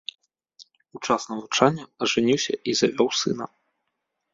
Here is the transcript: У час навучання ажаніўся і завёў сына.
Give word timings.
У 0.97 1.01
час 1.05 1.21
навучання 1.33 1.85
ажаніўся 2.09 2.53
і 2.69 2.79
завёў 2.85 3.09
сына. 3.23 3.45